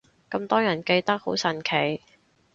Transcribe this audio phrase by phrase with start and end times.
[0.31, 2.01] 咁多人記得，好神奇